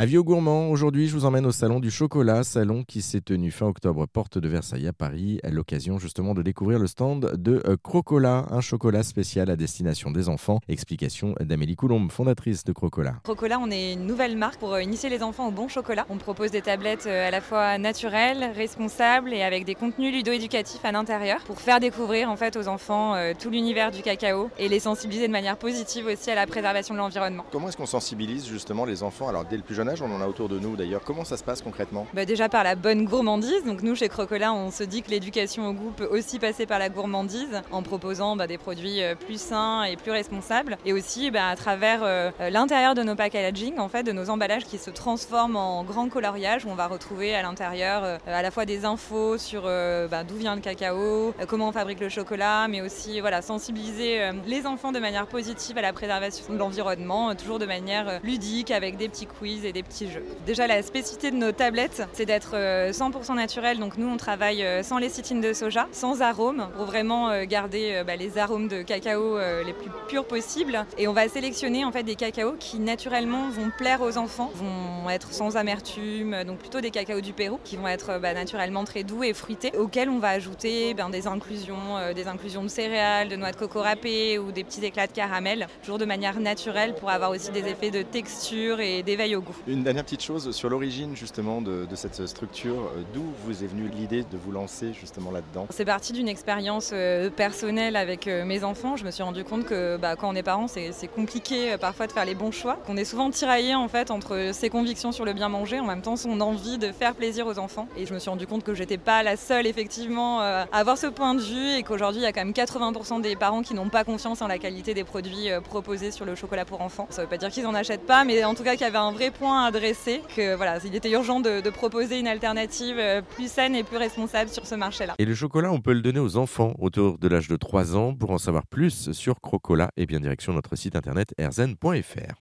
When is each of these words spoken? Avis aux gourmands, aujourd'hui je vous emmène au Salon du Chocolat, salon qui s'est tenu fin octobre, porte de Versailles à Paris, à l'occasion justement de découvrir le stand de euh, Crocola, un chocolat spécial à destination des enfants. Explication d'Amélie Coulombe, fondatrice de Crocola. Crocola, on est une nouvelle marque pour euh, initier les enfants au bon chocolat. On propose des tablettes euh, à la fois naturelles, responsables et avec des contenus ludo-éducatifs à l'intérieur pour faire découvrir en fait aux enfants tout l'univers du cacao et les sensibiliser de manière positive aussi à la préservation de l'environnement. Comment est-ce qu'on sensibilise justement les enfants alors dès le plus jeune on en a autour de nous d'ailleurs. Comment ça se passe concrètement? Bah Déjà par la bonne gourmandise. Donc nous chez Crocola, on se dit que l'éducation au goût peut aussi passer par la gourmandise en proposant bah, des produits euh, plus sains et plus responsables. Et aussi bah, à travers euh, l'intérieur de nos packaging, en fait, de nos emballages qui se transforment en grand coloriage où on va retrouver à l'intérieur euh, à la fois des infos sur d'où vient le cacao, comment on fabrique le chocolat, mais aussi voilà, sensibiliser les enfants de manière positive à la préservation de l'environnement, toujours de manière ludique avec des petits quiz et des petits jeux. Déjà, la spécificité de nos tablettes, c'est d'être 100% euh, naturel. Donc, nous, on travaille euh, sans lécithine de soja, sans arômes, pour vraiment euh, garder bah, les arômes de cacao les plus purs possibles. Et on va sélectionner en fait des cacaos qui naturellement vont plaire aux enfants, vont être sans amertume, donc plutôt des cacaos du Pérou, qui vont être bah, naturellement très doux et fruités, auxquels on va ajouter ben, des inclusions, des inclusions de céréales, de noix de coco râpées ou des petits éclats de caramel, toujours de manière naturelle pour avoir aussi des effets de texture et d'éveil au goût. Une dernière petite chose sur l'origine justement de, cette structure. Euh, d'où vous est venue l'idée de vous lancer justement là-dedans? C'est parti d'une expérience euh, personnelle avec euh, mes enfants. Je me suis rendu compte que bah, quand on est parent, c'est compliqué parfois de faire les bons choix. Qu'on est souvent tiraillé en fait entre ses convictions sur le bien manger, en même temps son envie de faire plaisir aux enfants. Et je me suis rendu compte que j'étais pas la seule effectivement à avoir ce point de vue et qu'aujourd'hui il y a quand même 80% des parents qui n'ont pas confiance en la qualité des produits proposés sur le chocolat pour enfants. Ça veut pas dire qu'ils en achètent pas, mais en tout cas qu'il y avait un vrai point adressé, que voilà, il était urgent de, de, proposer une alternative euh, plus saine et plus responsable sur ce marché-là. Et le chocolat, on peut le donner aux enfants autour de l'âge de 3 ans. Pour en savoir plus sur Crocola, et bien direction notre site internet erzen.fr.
Avis 0.00 0.16
aux 0.16 0.22
gourmands, 0.22 0.70
aujourd'hui 0.70 1.08
je 1.08 1.12
vous 1.12 1.24
emmène 1.24 1.44
au 1.44 1.50
Salon 1.50 1.80
du 1.80 1.90
Chocolat, 1.90 2.44
salon 2.44 2.84
qui 2.84 3.02
s'est 3.02 3.20
tenu 3.20 3.50
fin 3.50 3.66
octobre, 3.66 4.06
porte 4.06 4.38
de 4.38 4.48
Versailles 4.48 4.86
à 4.86 4.92
Paris, 4.92 5.40
à 5.42 5.50
l'occasion 5.50 5.98
justement 5.98 6.34
de 6.34 6.42
découvrir 6.42 6.78
le 6.78 6.86
stand 6.86 7.34
de 7.34 7.60
euh, 7.66 7.76
Crocola, 7.82 8.46
un 8.52 8.60
chocolat 8.60 9.02
spécial 9.02 9.50
à 9.50 9.56
destination 9.56 10.12
des 10.12 10.28
enfants. 10.28 10.60
Explication 10.68 11.34
d'Amélie 11.40 11.74
Coulombe, 11.74 12.12
fondatrice 12.12 12.62
de 12.62 12.70
Crocola. 12.70 13.14
Crocola, 13.24 13.58
on 13.60 13.72
est 13.72 13.94
une 13.94 14.06
nouvelle 14.06 14.36
marque 14.36 14.60
pour 14.60 14.74
euh, 14.74 14.82
initier 14.82 15.10
les 15.10 15.24
enfants 15.24 15.48
au 15.48 15.50
bon 15.50 15.66
chocolat. 15.66 16.06
On 16.10 16.16
propose 16.16 16.52
des 16.52 16.62
tablettes 16.62 17.08
euh, 17.08 17.26
à 17.26 17.32
la 17.32 17.40
fois 17.40 17.76
naturelles, 17.78 18.52
responsables 18.54 19.34
et 19.34 19.42
avec 19.42 19.64
des 19.64 19.74
contenus 19.74 20.14
ludo-éducatifs 20.14 20.84
à 20.84 20.92
l'intérieur 20.92 21.40
pour 21.42 21.60
faire 21.60 21.80
découvrir 21.80 22.30
en 22.30 22.36
fait 22.36 22.56
aux 22.56 22.68
enfants 22.68 23.16
tout 23.36 23.50
l'univers 23.50 23.90
du 23.90 24.02
cacao 24.02 24.48
et 24.60 24.68
les 24.68 24.78
sensibiliser 24.78 25.26
de 25.26 25.32
manière 25.32 25.56
positive 25.56 26.06
aussi 26.06 26.30
à 26.30 26.36
la 26.36 26.46
préservation 26.46 26.94
de 26.94 27.00
l'environnement. 27.00 27.44
Comment 27.50 27.68
est-ce 27.68 27.76
qu'on 27.76 27.86
sensibilise 27.86 28.46
justement 28.46 28.84
les 28.84 29.02
enfants 29.02 29.28
alors 29.28 29.44
dès 29.44 29.56
le 29.56 29.64
plus 29.64 29.74
jeune 29.74 29.87
on 30.00 30.12
en 30.12 30.20
a 30.20 30.26
autour 30.26 30.48
de 30.48 30.58
nous 30.58 30.76
d'ailleurs. 30.76 31.02
Comment 31.02 31.24
ça 31.24 31.36
se 31.36 31.44
passe 31.44 31.62
concrètement? 31.62 32.06
Bah 32.14 32.24
Déjà 32.24 32.48
par 32.48 32.64
la 32.64 32.74
bonne 32.74 33.04
gourmandise. 33.04 33.64
Donc 33.64 33.82
nous 33.82 33.94
chez 33.94 34.08
Crocola, 34.08 34.52
on 34.52 34.70
se 34.70 34.84
dit 34.84 35.02
que 35.02 35.10
l'éducation 35.10 35.68
au 35.68 35.72
goût 35.72 35.90
peut 35.96 36.08
aussi 36.10 36.38
passer 36.38 36.66
par 36.66 36.78
la 36.78 36.88
gourmandise 36.88 37.62
en 37.70 37.82
proposant 37.82 38.36
bah, 38.36 38.46
des 38.46 38.58
produits 38.58 39.02
euh, 39.02 39.14
plus 39.14 39.40
sains 39.40 39.84
et 39.84 39.96
plus 39.96 40.10
responsables. 40.10 40.76
Et 40.84 40.92
aussi 40.92 41.30
bah, 41.30 41.48
à 41.48 41.56
travers 41.56 42.00
euh, 42.02 42.30
l'intérieur 42.50 42.94
de 42.94 43.02
nos 43.02 43.14
packaging, 43.14 43.78
en 43.78 43.88
fait, 43.88 44.02
de 44.02 44.12
nos 44.12 44.30
emballages 44.30 44.64
qui 44.64 44.78
se 44.78 44.90
transforment 44.90 45.56
en 45.56 45.84
grand 45.84 46.08
coloriage 46.08 46.64
où 46.64 46.68
on 46.68 46.74
va 46.74 46.86
retrouver 46.86 47.34
à 47.34 47.42
l'intérieur 47.42 48.04
euh, 48.04 48.18
à 48.26 48.42
la 48.42 48.50
fois 48.50 48.64
des 48.64 48.84
infos 48.84 49.38
sur 49.38 49.62
d'où 49.62 50.36
vient 50.36 50.54
le 50.54 50.60
cacao, 50.60 51.34
comment 51.48 51.68
on 51.68 51.72
fabrique 51.72 52.00
le 52.00 52.08
chocolat, 52.08 52.68
mais 52.68 52.80
aussi 52.80 53.20
voilà, 53.20 53.42
sensibiliser 53.42 54.30
les 54.46 54.66
enfants 54.66 54.92
de 54.92 54.98
manière 54.98 55.26
positive 55.26 55.78
à 55.78 55.82
la 55.82 55.92
préservation 55.92 56.52
de 56.52 56.58
l'environnement, 56.58 57.34
toujours 57.34 57.58
de 57.58 57.66
manière 57.66 58.20
ludique 58.22 58.70
avec 58.70 58.96
des 58.96 59.08
petits 59.08 59.26
quiz 59.26 59.64
et 59.64 59.72
des 59.72 59.77
petits 59.82 60.10
jeux. 60.10 60.24
Déjà, 60.46 60.66
la 60.66 60.82
spécificité 60.82 61.30
de 61.30 61.36
nos 61.36 61.52
tablettes, 61.52 62.02
c'est 62.12 62.26
d'être 62.26 62.54
100% 62.54 62.54
euh, 62.54 63.34
naturel. 63.34 63.78
Donc, 63.78 63.98
nous, 63.98 64.08
on 64.08 64.16
travaille 64.16 64.62
euh, 64.62 64.82
sans 64.82 64.98
lécithine 64.98 65.40
de 65.40 65.52
soja, 65.52 65.88
sans 65.92 66.22
arômes, 66.22 66.68
pour 66.76 66.86
vraiment 66.86 67.30
euh, 67.30 67.44
garder 67.44 68.02
bah, 68.06 68.16
les 68.16 68.38
arômes 68.38 68.68
de 68.68 68.82
cacao 68.82 69.38
les 69.64 69.72
plus 69.72 69.90
purs 70.08 70.26
possibles. 70.26 70.84
Et 70.96 71.08
on 71.08 71.12
va 71.12 71.28
sélectionner 71.28 71.84
en 71.84 71.92
fait 71.92 72.02
des 72.02 72.14
cacaos 72.14 72.56
qui 72.58 72.78
naturellement 72.78 73.48
vont 73.50 73.70
plaire 73.76 74.00
aux 74.02 74.18
enfants, 74.18 74.50
vont 74.54 75.10
être 75.10 75.32
sans 75.32 75.56
amertume, 75.56 76.44
donc 76.44 76.58
plutôt 76.58 76.80
des 76.80 76.90
cacaos 76.90 77.20
du 77.20 77.32
Pérou, 77.32 77.58
qui 77.64 77.76
vont 77.76 77.88
être 77.88 78.18
bah, 78.18 78.34
naturellement 78.34 78.84
très 78.84 79.04
doux 79.04 79.22
et 79.22 79.32
fruités, 79.32 79.72
auxquels 79.76 80.08
on 80.08 80.18
va 80.18 80.30
ajouter 80.30 80.94
ben, 80.94 81.10
des 81.10 81.26
inclusions, 81.26 82.12
des 82.14 82.26
inclusions 82.26 82.62
de 82.62 82.68
céréales, 82.68 83.28
de 83.28 83.36
noix 83.36 83.52
de 83.52 83.56
coco 83.56 83.80
râpées 83.80 84.38
ou 84.38 84.52
des 84.52 84.64
petits 84.64 84.84
éclats 84.84 85.06
de 85.06 85.12
caramel, 85.12 85.66
toujours 85.82 85.98
de 85.98 86.04
manière 86.04 86.40
naturelle 86.40 86.94
pour 86.94 87.10
avoir 87.10 87.30
aussi 87.30 87.50
des 87.50 87.66
effets 87.66 87.90
de 87.90 88.02
texture 88.02 88.80
et 88.80 89.02
d'éveil 89.02 89.36
au 89.36 89.40
goût. 89.40 89.57
Une 89.66 89.82
dernière 89.82 90.04
petite 90.04 90.22
chose 90.22 90.54
sur 90.54 90.70
l'origine 90.70 91.16
justement 91.16 91.60
de, 91.60 91.86
cette 91.94 92.26
structure. 92.26 92.74
Euh, 92.74 93.02
d'où 93.12 93.24
vous 93.44 93.64
est 93.64 93.66
venue 93.66 93.88
l'idée 93.88 94.22
de 94.22 94.38
vous 94.38 94.52
lancer 94.52 94.92
justement 94.92 95.30
là-dedans? 95.30 95.66
C'est 95.70 95.84
parti 95.84 96.12
d'une 96.12 96.28
expérience 96.28 96.90
euh, 96.92 97.28
personnelle 97.28 97.96
avec 97.96 98.28
euh, 98.28 98.44
mes 98.44 98.62
enfants. 98.62 98.96
Je 98.96 99.04
me 99.04 99.10
suis 99.10 99.22
rendu 99.22 99.44
compte 99.44 99.64
que 99.64 99.96
bah, 99.96 100.16
quand 100.16 100.30
on 100.30 100.34
est 100.34 100.42
parent, 100.42 100.68
c'est 100.68 101.08
compliqué 101.08 101.76
parfois 101.78 102.06
de 102.06 102.12
faire 102.12 102.24
les 102.24 102.34
bons 102.34 102.52
choix. 102.52 102.78
Qu'on 102.86 102.96
est 102.96 103.04
souvent 103.04 103.30
tiraillé 103.30 103.74
en 103.74 103.88
fait 103.88 104.10
entre 104.10 104.50
ses 104.52 104.70
convictions 104.70 105.12
sur 105.12 105.24
le 105.24 105.32
bien 105.32 105.48
manger, 105.48 105.80
en 105.80 105.86
même 105.86 106.02
temps 106.02 106.16
son 106.16 106.40
envie 106.40 106.78
de 106.78 106.92
faire 106.92 107.14
plaisir 107.14 107.46
aux 107.46 107.58
enfants. 107.58 107.88
Et 107.96 108.06
je 108.06 108.14
me 108.14 108.18
suis 108.18 108.30
rendu 108.30 108.46
compte 108.46 108.64
que 108.64 108.74
j'étais 108.74 108.98
pas 108.98 109.22
la 109.22 109.36
seule 109.36 109.66
effectivement 109.66 110.40
à 110.40 110.66
avoir 110.72 110.98
ce 110.98 111.06
point 111.06 111.34
de 111.34 111.40
vue 111.40 111.72
et 111.76 111.82
qu'aujourd'hui 111.82 112.20
il 112.20 112.24
y 112.24 112.28
a 112.28 112.32
quand 112.32 112.44
même 112.44 112.52
80% 112.52 113.20
des 113.20 113.36
parents 113.36 113.62
qui 113.62 113.74
n'ont 113.74 113.88
pas 113.88 114.04
confiance 114.04 114.42
en 114.42 114.46
la 114.46 114.58
qualité 114.58 114.94
des 114.94 115.04
produits 115.04 115.48
proposés 115.64 116.10
sur 116.10 116.24
le 116.24 116.34
chocolat 116.34 116.64
pour 116.64 116.80
enfants. 116.80 117.06
Ça 117.10 117.22
veut 117.22 117.28
pas 117.28 117.38
dire 117.38 117.50
qu'ils 117.50 117.66
en 117.66 117.74
achètent 117.74 118.06
pas, 118.06 118.24
mais 118.24 118.44
en 118.44 118.54
tout 118.54 118.62
cas 118.62 118.72
qu'il 118.72 118.82
y 118.82 118.84
avait 118.84 118.98
un 118.98 119.12
vrai 119.12 119.30
point 119.30 119.47
adressé, 119.54 120.22
que 120.34 120.54
voilà, 120.54 120.78
il 120.84 120.94
était 120.94 121.10
urgent 121.10 121.40
de, 121.40 121.60
de, 121.60 121.70
proposer 121.70 122.18
une 122.18 122.26
alternative 122.26 122.96
euh, 122.98 123.22
plus 123.22 123.50
saine 123.50 123.74
et 123.74 123.84
plus 123.84 123.96
responsable 123.96 124.50
sur 124.50 124.66
ce 124.66 124.74
marché-là. 124.74 125.14
Et 125.18 125.24
le 125.24 125.34
chocolat, 125.34 125.72
on 125.72 125.80
peut 125.80 125.92
le 125.92 126.02
donner 126.02 126.20
aux 126.20 126.36
enfants 126.36 126.74
autour 126.78 127.18
de 127.18 127.28
l'âge 127.28 127.48
de 127.48 127.56
3 127.56 127.96
ans. 127.96 128.14
Pour 128.14 128.30
en 128.30 128.38
savoir 128.38 128.66
plus 128.66 129.12
sur 129.12 129.40
Crocola, 129.40 129.90
et 129.96 130.06
bien 130.06 130.20
direction 130.20 130.52
notre 130.52 130.76
site 130.76 130.96
internet 130.96 131.34
erzen.fr. 131.38 132.34